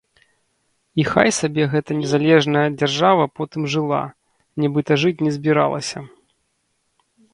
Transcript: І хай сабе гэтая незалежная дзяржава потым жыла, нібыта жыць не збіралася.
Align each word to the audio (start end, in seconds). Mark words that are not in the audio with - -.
І 1.01 1.03
хай 1.11 1.29
сабе 1.39 1.63
гэтая 1.73 1.97
незалежная 1.99 2.63
дзяржава 2.79 3.23
потым 3.41 3.67
жыла, 3.75 3.99
нібыта 4.65 4.99
жыць 5.03 5.15
не 5.29 5.35
збіралася. 5.37 5.99